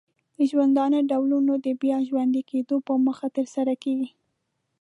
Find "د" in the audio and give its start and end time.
0.37-0.39, 1.03-1.09, 1.65-1.67